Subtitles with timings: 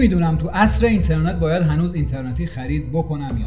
[0.00, 3.46] نمی‌دونم تو عصر اینترنت باید هنوز اینترنتی خرید بکنم یا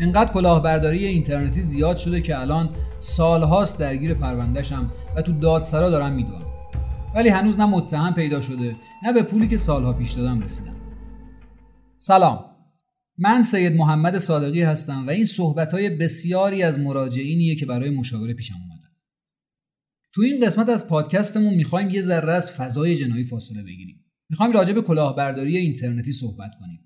[0.00, 6.42] انقدر کلاهبرداری اینترنتی زیاد شده که الان سالهاست درگیر پروندهشم و تو دادسرا دارم می‌دونم
[7.14, 10.76] ولی هنوز نه متهم پیدا شده نه به پولی که سالها پیش دادم رسیدم.
[11.98, 12.44] سلام.
[13.18, 18.34] من سید محمد صادقی هستم و این صحبت های بسیاری از مراجعینیه که برای مشاوره
[18.34, 18.90] پیشم اومدن.
[20.12, 24.03] تو این قسمت از پادکستمون می‌خوایم یه ذره از فضای جنایی فاصله بگیریم.
[24.34, 26.80] می‌خوایم راجع به کلاهبرداری اینترنتی صحبت کنیم.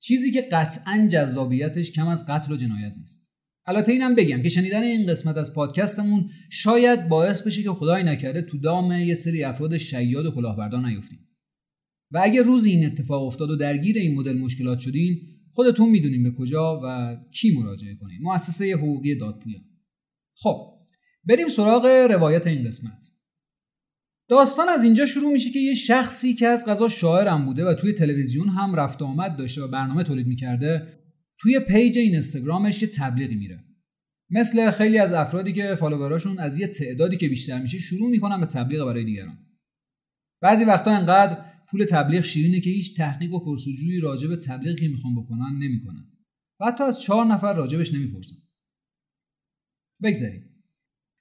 [0.00, 3.34] چیزی که قطعا جذابیتش کم از قتل و جنایت نیست.
[3.66, 8.42] البته اینم بگم که شنیدن این قسمت از پادکستمون شاید باعث بشه که خدای نکرده
[8.42, 11.28] تو دام یه سری افراد شیاد و کلاهبردار نیفتیم.
[12.10, 15.20] و اگه روزی این اتفاق افتاد و درگیر این مدل مشکلات شدین
[15.52, 18.18] خودتون می‌دونین به کجا و کی مراجعه کنین.
[18.22, 19.62] مؤسسه حقوقی دادپویان
[20.36, 20.74] خب
[21.24, 23.03] بریم سراغ روایت این قسمت.
[24.28, 27.92] داستان از اینجا شروع میشه که یه شخصی که از غذا شاعرم بوده و توی
[27.92, 30.98] تلویزیون هم رفت آمد داشته و برنامه تولید می‌کرده
[31.38, 33.64] توی پیج این اینستاگرامش یه تبلیغی میره.
[34.30, 38.46] مثل خیلی از افرادی که فالووراشون از یه تعدادی که بیشتر میشه شروع می‌کنن به
[38.46, 39.38] تبلیغ برای دیگران.
[40.42, 45.14] بعضی وقتا انقدر پول تبلیغ شیرینه که هیچ تحقیق و پرسجویی راجع به تبلیغی می‌خوان
[45.14, 46.08] بکنن نمی‌کنن.
[46.60, 48.36] و حتی از چهار نفر راجبش نمی‌پرسن.
[50.02, 50.64] بگذاریم.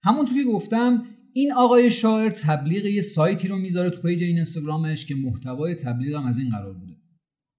[0.03, 5.05] همونطور که گفتم این آقای شاعر تبلیغ یه سایتی رو می‌ذاره تو page این اینستاگرامش
[5.05, 6.93] که محتوای تبلیغ هم از این قرار بوده.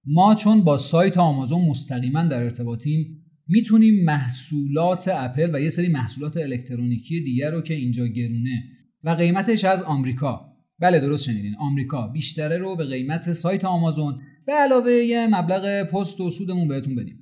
[0.05, 6.37] ما چون با سایت آمازون مستقیما در ارتباطیم می‌تونیم محصولات اپل و یه سری محصولات
[6.37, 8.63] الکترونیکی دیگر رو که اینجا گرونه
[9.03, 10.55] و قیمتش از آمریکا.
[10.79, 11.55] بله درست شنیدین.
[11.55, 16.95] آمریکا بیشتره رو به قیمت سایت آمازون به علاوه یه مبلغ پست و سودمون بهتون
[16.95, 17.19] بدیم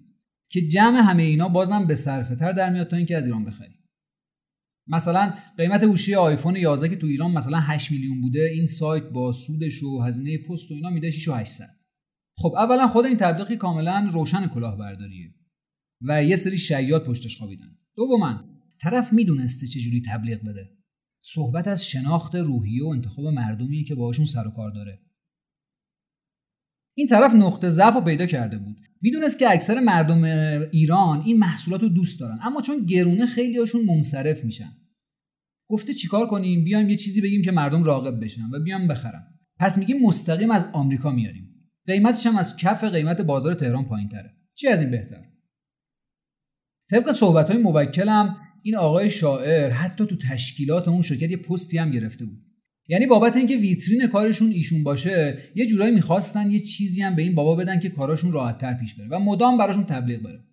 [0.50, 3.83] که جمع همه اینا بازم به صرفه تر در میاد تا اینکه از ایران بخریم.
[4.88, 9.34] مثلا قیمت گوشی آیفون 11 که تو ایران مثلا 8 میلیون بوده این سایت با
[9.34, 11.66] سودش و هزینه پست و اینا میده 6 و 800
[12.38, 15.34] خب اولا خود این تبلیغی کاملا روشن کلاهبرداریه
[16.02, 17.78] و یه سری شیاد پشتش خوابیدن.
[17.96, 18.44] دوما
[18.82, 20.70] طرف می‌دونسته چجوری تبلیغ بده.
[21.22, 25.02] صحبت از شناخت روحیه و انتخاب مردمی که باهاشون سر و کار داره.
[26.94, 28.78] این طرف نقطه ضعف رو پیدا کرده بود.
[29.02, 30.24] می‌دونست که اکثر مردم
[30.72, 34.72] ایران این محصولات رو دوست دارن اما چون گرونه خیلی هاشون منصرف میشن.
[35.70, 39.24] گفته چیکار کنیم؟ بیایم یه چیزی بگیم که مردم راغب بشن و بیام بخرن.
[39.60, 41.50] پس میگیم مستقیم از آمریکا میاریم.
[41.88, 45.24] قیمتش هم از کف قیمت بازار تهران پایین تره چی از این بهتر؟
[46.90, 51.92] طبق صحبت های موکلم این آقای شاعر حتی تو تشکیلات اون شرکت یه پستی هم
[51.92, 52.53] گرفته بود.
[52.88, 57.36] یعنی بابت اینکه ویترین کارشون ایشون باشه یه جورایی می‌خواستن یه چیزی هم به این
[57.36, 60.44] بابا بدن که کاراشون راحتتر پیش بره و مدام براشون تبلیغ بره.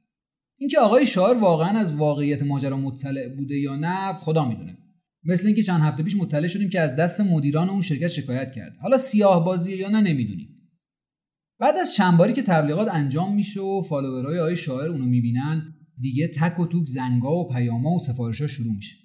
[0.59, 4.77] اینکه آقای شاعر واقعا از واقعیت ماجرا مطلع بوده یا نه خدا می‌دونه.
[5.25, 8.77] مثل اینکه چند هفته پیش مطلع شدیم که از دست مدیران اون شرکت شکایت کرد.
[8.83, 10.49] حالا سیاه بازیه یا نه نمی‌دونیم.
[11.59, 16.29] بعد از چند باری که تبلیغات انجام میشه و فالوورهای آقای شاعر اونو می‌بینن دیگه
[16.29, 18.97] تک و توک زنگا و پیاما و سفارشها شروع میشه.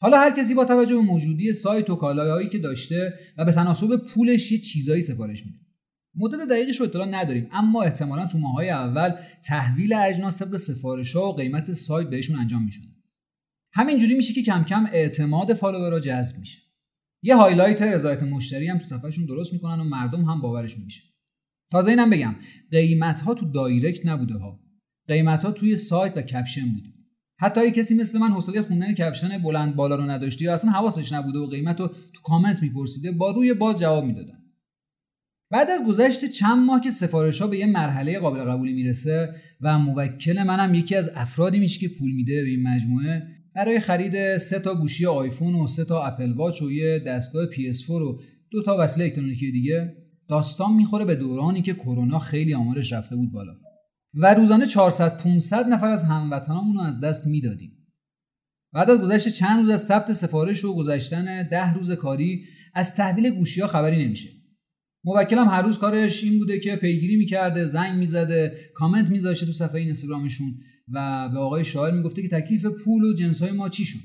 [0.00, 3.96] حالا هر کسی با توجه به موجودی سایت و کالاهایی که داشته و به تناسب
[3.96, 5.58] پولش یه چیزایی سفارش میده.
[6.14, 9.12] مدت دقیقش رو اطلاع نداریم اما احتمالا تو ماهای اول
[9.44, 12.86] تحویل اجناس طبق سفارش ها و قیمت سایت بهشون انجام می‌شده
[13.72, 16.58] همینجوری میشه که کم کم اعتماد follower ها جذب میشه.
[17.22, 21.02] یه highlight رضایت مشتری هم تو صفحهشون درست می‌کنن و مردم هم باورش میشه.
[21.70, 22.34] تازه اینم بگم
[22.70, 24.60] قیمت ها تو direct نبوده ها.
[25.08, 26.97] قیمت ها توی سایت و caption بوده.
[27.40, 31.12] حتی اگه کسی مثل من حوصله خوندن caption بلند بالا رو نداشته یا اصلا حواسش
[31.12, 34.38] نبوده و قیمت رو تو کامنت میپرسیده با روی باز جواب می‌دادن.
[35.50, 39.78] بعد از گذشت چند ماه که سفارش ها به یه مرحله قابل قبولی می‌رسه و
[39.78, 43.22] موکل منم یکی از افرادی میشه که پول میده به این مجموعه
[43.54, 47.90] برای خرید سه تا گوشی آیفون و سه تا Apple Watch و یه دستگاه PS4
[47.90, 48.20] و
[48.50, 49.96] دو تا وسیله الکترونیکی دیگه.
[50.28, 53.52] داستان می‌خوره به دورانی که کرونا خیلی آمارش رفته بود بالا.
[54.20, 57.72] و روزانه 400 500 نفر از هموطنامون رو از دست می‌دادیم.
[58.72, 62.44] بعد از گذشت چند روز از ثبت سفارش و گذشتن ده روز کاری
[62.74, 64.28] از تحویل گوشی ها خبری نمیشه.
[65.04, 69.80] موکلم هر روز کارش این بوده که پیگیری می‌کرده زنگ می‌زده کامنت میذاشته تو صفحه
[69.80, 73.98] اینستاگرامشون و به آقای شاعر می‌گفته که تکلیف پول و جنس های ما چی شد؟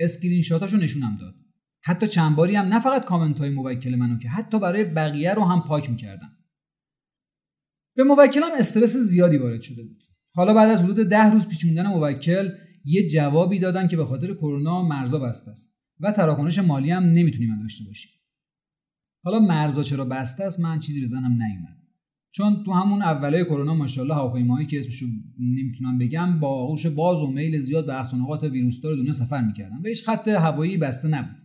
[0.00, 1.34] اسکرین شاتاشو نشونم داد.
[1.82, 5.44] حتی چند باری هم نه فقط کامنت های موکل منو که حتی برای بقیه رو
[5.44, 6.36] هم پاک می‌کردم
[7.96, 10.02] به موکلم استرس زیادی وارد شده بود.
[10.34, 12.48] حالا بعد از حدود ده روز پیچوندن موکل
[12.84, 17.62] یه جوابی دادن که به خاطر کرونا مرزا بسته است و تراکنش مالی هم نمی‌تونیم
[17.62, 18.10] داشته باشیم.
[19.24, 21.80] حالا مرزا چرا بسته است؟ من چیزی بزنم نیومد.
[22.32, 25.06] چون تو همون اولای کرونا ماشاءالله هواپیماهایی که اسمشو
[25.38, 29.76] نمی‌تونم بگم با آغوش باز و میل زیاد به اقصا نقاط ویروسدار دنیا سفر می‌کردن.
[29.76, 31.36] و هیچ خط هوایی بسته نبود.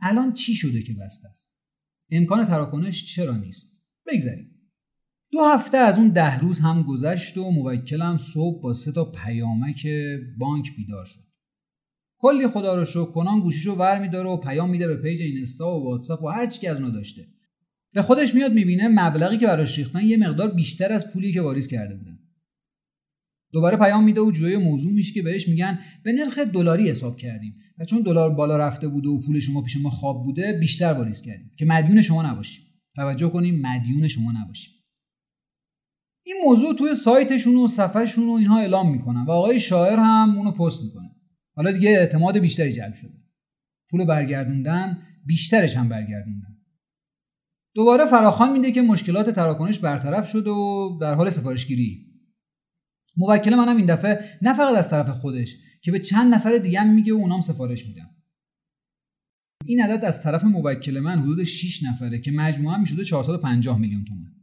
[0.00, 1.58] الان چی شده که بسته است؟
[2.10, 4.57] امکان تراکنش چرا نیست؟ بگذاریم.
[5.32, 9.86] دو هفته از اون ده روز هم گذشت و موکلم صبح با سه تا پیامک
[10.38, 11.28] بانک بیدار شد.
[12.18, 15.84] کلی خدا رو شکر کنان گوشیشو ور میداره و پیام میده به page اینستا و
[15.84, 17.26] واتساپ و هر چی که از اونا داشته.
[17.92, 21.68] به خودش میاد می‌بینه مبلغی که براش ریختن یه مقدار بیشتر از پولی که واریز
[21.68, 22.18] کرده بودن.
[23.52, 27.54] دوباره پیام میده و جویای موضوع میشه که بهش میگن به نرخ دلاری حساب کردیم.
[27.78, 31.22] و چون دلار بالا رفته بوده و پول شما پیش ما خواب بوده بیشتر واریز
[31.22, 31.50] کردیم.
[31.56, 32.64] که مدیون شما نباشیم.
[32.96, 34.77] توجه کنیم مدیون شما نباشیم.
[36.28, 40.50] این موضوع توی سایتشون و صفحهشون و اینها اعلام می‌کنن و آقای شاعر هم اونو
[40.50, 41.10] پست می‌کنه.
[41.56, 43.14] حالا دیگه اعتماد بیشتری جلب شده.
[43.90, 46.56] پول برگردوندن بیشترش هم برگردوندن.
[47.74, 52.06] دوباره فراخان میده که مشکلات تراکنش برطرف شد و در حال سفارشگیری.
[53.16, 56.94] موکل منم این دفعه نه فقط از طرف خودش که به چند نفر دیگه هم
[56.94, 58.10] میگه و اونام سفارش میدن.
[59.64, 64.37] این عدد از طرف موکل من حدود 6 نفره که مجموعا می‌شده 450 میلیون تومان.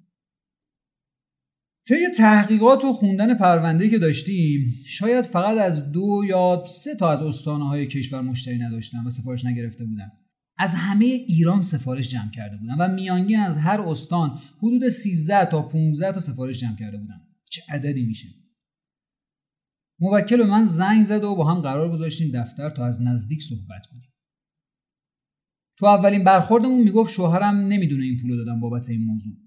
[1.88, 7.22] طی تحقیقات و خوندن پرونده که داشتیم شاید فقط از دو یا سه تا از
[7.22, 10.12] استانه های کشور مشتری نداشتن و سفارش نگرفته بودن
[10.58, 15.62] از همه ایران سفارش جمع کرده بودن و میانگین از هر استان حدود 13 تا
[15.62, 18.28] 15 تا سفارش جمع کرده بودن چه عددی میشه؟
[20.00, 23.86] موکل به من زنگ زد و با هم قرار گذاشتیم دفتر تا از نزدیک صحبت
[23.92, 24.14] کنیم.
[25.78, 29.45] تو اولین برخوردمون می‌گفت شوهرم نمی‌دونه این پول دادم بابت این موضوع.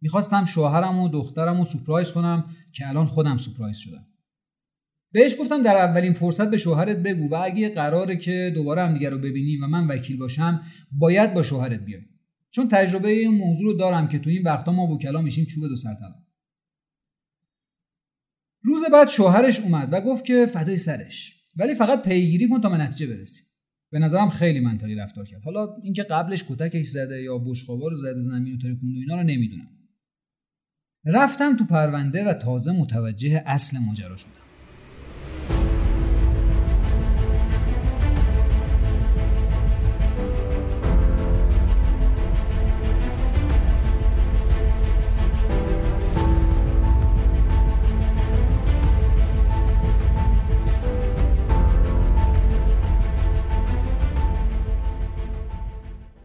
[0.00, 4.06] می‌خواستم شوهرم و دخترم رو سپرایز کنم که الان خودم سپرایز شدم.
[5.12, 9.10] بهش گفتم در اولین فرصت به شوهرت بگو و اگه قراره که دوباره هم دیگر
[9.10, 10.62] رو ببینیم و من وکیل باشم
[10.92, 12.02] باید با شوهرت بیای
[12.50, 15.76] چون تجربه این موضوع رو دارم که تو این وقتا ما وکلا میشیم چوب دو
[15.76, 15.96] سر
[18.62, 21.34] روز بعد شوهرش اومد و گفت که فدای سرش.
[21.56, 23.44] ولی فقط پیگیری کن تا به نتیجه برسیم
[23.90, 25.42] به نظرم خیلی منطقی رفتار کرد.
[25.44, 29.22] حالا اینکه قبلش کتکش زده یا بشقابا رو زده زمین و ترکوند و اینا رو
[29.22, 29.77] نمی‌دونم.
[31.04, 34.30] رفتم تو پرونده و تازه متوجه اصل ماجرا شدم.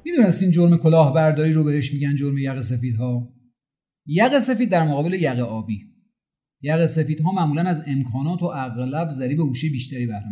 [0.06, 3.43] می‌دونستین جرم کلاهبرداری رو بهش میگن جرم یق سفید ها
[4.06, 5.80] یق سفید در مقابل یق آبی.
[6.62, 10.24] یق سفید ها معمولا از امکانات و اغلب ضریب هوشی بیشتری بهره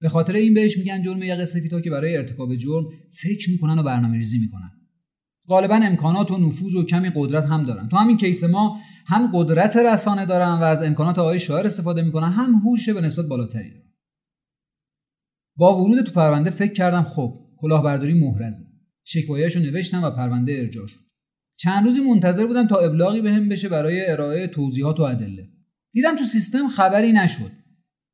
[0.00, 2.84] به خاطر این بهش میگن جرم یق سفید ها که برای ارتکاب جرم
[3.22, 4.70] فکر می‌کنن و برنامه ریزی می‌کنن.
[5.48, 7.88] غالبا امکانات و نفوذ و کمی قدرت هم دارن.
[7.88, 12.32] تو همین کیس ما هم قدرت رسانه دارن و از امکانات آقای شاعر استفاده می‌کنن
[12.32, 13.92] هم هوش به نسبت بالاتری دارن.
[15.56, 18.62] با ورود تو پرونده فکر کردم خب کلاهبرداری محرزه.
[19.04, 21.09] شکایهش رو نوشتم و پرونده ارجاع شد.
[21.60, 25.48] چند روزی منتظر بودم تا ابلاغی بهم به بشه برای ارائه توضیحات و ادله.
[25.92, 27.50] دیدم تو سیستم خبری نشد.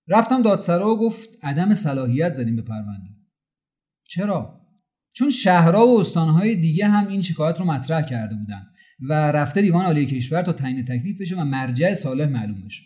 [0.08, 3.10] رفتم دادسرا و گفت عدم صلاحیت زدیم به پرونده.
[4.08, 4.60] چرا؟
[5.12, 8.66] چون شهرها و استانهای دیگه هم این شکایت رو مطرح کرده بودن
[9.00, 12.82] و رفته دیوان عالی کشور تا تعیین تکلیف بشه و مرجع صالح معلوم بشه.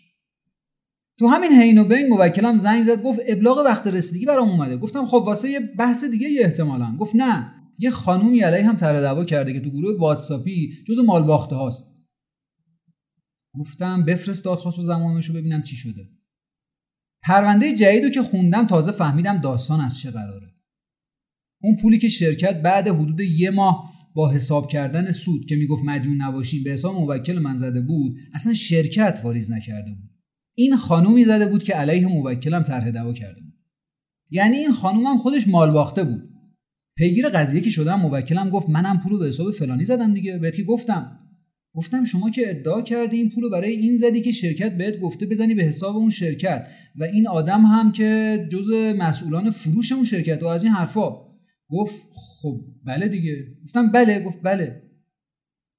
[1.19, 4.77] تو همین حین و بین موکلم زنگ زد گفت ابلاغ وقت رسیدگی برام اومده.
[4.77, 6.95] گفتم خب واسه یه بحث دیگه یه احتمالا.
[6.99, 7.60] گفت نه.
[7.81, 11.97] یه خانومی علیه هم طرح دعوا کرده که تو گروه واتساپی جز مال باخته هاست.
[13.59, 16.09] گفتم بفرست دادخواست و زمانش رو ببینم چی شده.
[17.23, 20.47] پرونده جدید رو که خوندم تازه فهمیدم داستان از چه قراره.
[21.61, 26.21] اون پولی که شرکت بعد حدود یه ماه با حساب کردن سود که می‌گفت مدیون
[26.21, 30.09] نباشیم به حساب موکل من زده بود اصلا شرکت واریز نکرده بود.
[30.57, 33.53] این خانومی زده بود که علیه موکلم طرح دعوا کرده بود.
[34.29, 36.30] یعنی این خانومم خودش مال باخته بود.
[37.01, 40.37] پیگیر قضیه که شدم؟ موکلم گفت منم پولو به حساب فلانی زدم دیگه.
[40.37, 41.19] بهت که گفتم.
[41.73, 45.55] گفتم شما که ادعا کردی این پولو برای این زدی که شرکت بهت گفته بزنی
[45.55, 46.67] به حساب اون شرکت.
[46.95, 51.11] و این آدم هم که جز مسئولان فروش اون شرکت و از این حرفا.
[51.69, 53.47] گفت خب بله دیگه.
[53.63, 54.19] گفتم بله.
[54.19, 54.81] گفت بله.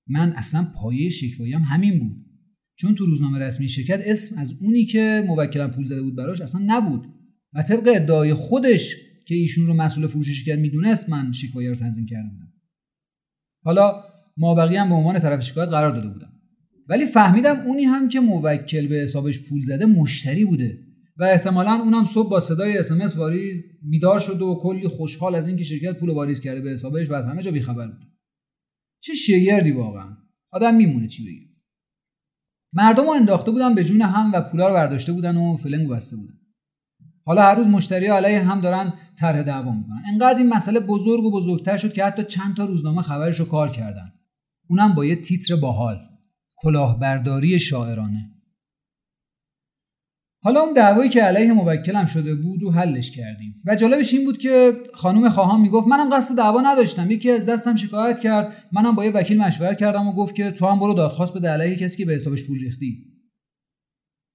[0.06, 2.16] من اصلا پایه شکواییم همین بود.
[2.76, 6.60] چون تو روزنامه رسمی شرکت اسم از اونی که موکلم پول زده بود براش اصلا
[6.66, 7.06] نبود.
[7.54, 12.06] و طبق ادعای خودش که ایشون رو مسئول فروش شرکت می‌دونست من شکایه رو تنظیم
[12.06, 12.52] کرده بودم.
[13.64, 14.04] حالا
[14.36, 16.32] ما بقیه هم به عنوان طرف شکایت قرار داده بودم.
[16.88, 20.78] ولی فهمیدم اونی هم که موکل به حسابش پول زده مشتری بوده
[21.16, 25.64] و احتمالا اونم صبح با صدای اس واریز بیدار شده و کلی خوشحال از اینکه
[25.64, 28.08] شرکت پول واریز کرده به حسابش و از همه جا بیخبر بود.
[29.00, 30.16] چه شگردی واقعا.
[30.52, 31.52] آدم میمونه چی بگه.
[32.72, 36.16] مردم رو انداخته بودن به جون هم و پولا رو برداشته بودن و فلنگ بسته
[36.16, 36.41] بودن.
[37.24, 40.02] حالا هر روز مشتری علیه هم دارن طرح دعوا می‌کنن.
[40.12, 43.70] انقدر این مسئله بزرگ و بزرگتر شد که حتی چند تا روزنامه خبرش رو کار
[43.70, 44.12] کردن.
[44.68, 45.98] اونم با یه تیتر باحال.
[46.56, 48.28] کلاهبرداری شاعرانه.
[50.44, 53.62] حالا اون دعوایی که علیه موکلم شده بود و حلش کردیم.
[53.66, 57.10] و جالبش این بود که خانم خواهان می‌گفت منم قصد دعوا نداشتم.
[57.10, 58.52] یکی از دستم شکایت کرد.
[58.72, 61.76] منم با یه وکیل مشورت کردم و گفت که تو هم برو دادخواست به علیه
[61.76, 63.12] کسی که به حسابش پول ریختی.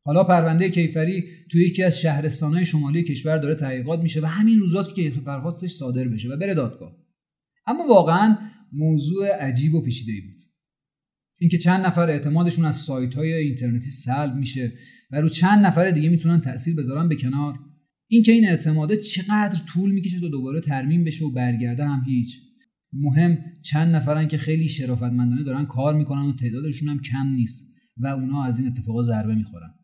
[0.08, 4.96] حالا پرونده کیفری توی یکی از شهرستانهای شمالی کشور داره تحقیقات میشه و همین روزاست
[4.96, 6.98] که درخواستش صادر بشه و بره دادگاه.
[7.66, 8.38] اما واقعا
[8.74, 10.44] موضوع عجیب و پیچیده بود.
[11.40, 14.74] اینکه چند نفر اعتمادشون از سایت های اینترنتی سلب میشه
[15.12, 17.60] و رو چند نفر دیگه می‌تونن تاثیر بذارن به کنار.
[18.08, 22.38] اینکه این اعتماده چقدر طول می‌کشه تا دوباره ترمیم بشه و برگرده هم هیچ.
[22.94, 28.08] مهم چند نفرن که خیلی شرافتمندانه دارن کار می‌کنن و تعدادشون هم کم نیست و
[28.08, 29.77] اونا از این اتفاقا ضربه می‌خورن.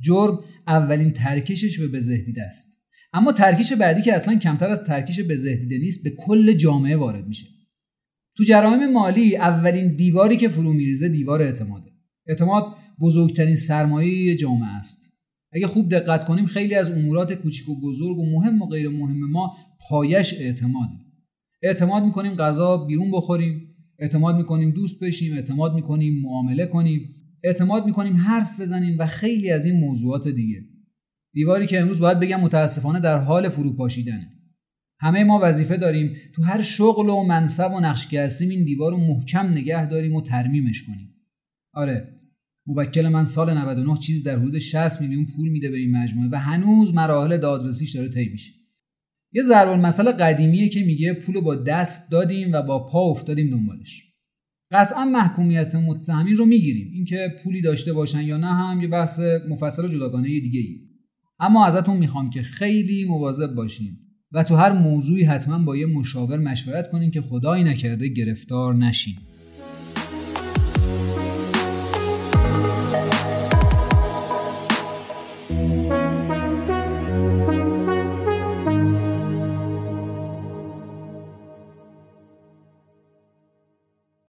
[0.00, 2.82] جرم اولین ترکشش به بزهدیده است
[3.12, 7.46] اما ترکیش بعدی که اصلا کمتر از ترکیش بزهدیده نیست به کل جامعه وارد میشه.
[8.36, 11.90] تو جرایم مالی اولین دیواری که فرو میریزه دیوار اعتماده.
[12.26, 12.64] اعتماد
[13.00, 15.12] بزرگترین سرمایه جامعه است.
[15.52, 19.30] اگه خوب دقت کنیم خیلی از امورات کوچیک و بزرگ و مهم و غیر مهم
[19.30, 19.56] ما
[19.88, 20.92] پایش اعتماده.
[21.62, 27.14] اعتماد می‌کنیم غذا بیرون بخوریم اعتماد می‌کنیم دوست بشیم اعتماد می‌کنیم معامله کنیم.
[27.44, 30.64] اعتماد می‌کنیم حرف بزنیم و خیلی از این موضوعات دیگه.
[31.34, 34.32] دیواری که امروز باید بگم متاسفانه در حال فروپاشیدنه.
[35.00, 38.92] همه ما وظیفه داریم تو هر شغل و منصب و نقش که هستیم این دیوار
[38.92, 41.14] رو محکم نگه داریم و ترمیمش کنیم.
[41.74, 42.20] آره
[42.66, 46.38] موکل من سال 99 چیز در حدود 60 میلیون پول میده به این مجموعه و
[46.38, 48.52] هنوز مراحل دادرسیش داره طی میشه.
[49.32, 54.11] یه ضرب المثل قدیمیه که میگه پول با دست دادیم و با پا افتادیم دنبالش.
[54.72, 56.90] قطعا محکومیت متهمین رو می‌گیریم.
[56.92, 60.80] اینکه پولی داشته باشن یا نه هم یه بحث مفصل و جداگانه دیگه ای
[61.40, 63.98] اما ازتون می‌خوام که خیلی مواظب باشین
[64.32, 69.14] و تو هر موضوعی حتما با یه مشاور مشورت کنین که خدایی نکرده گرفتار نشین.